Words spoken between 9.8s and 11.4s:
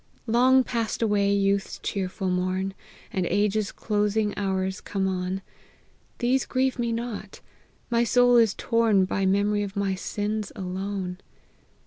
sins alone.